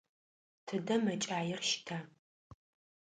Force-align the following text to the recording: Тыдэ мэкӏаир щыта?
Тыдэ 0.65 0.95
мэкӏаир 1.05 1.59
щыта? 1.69 1.99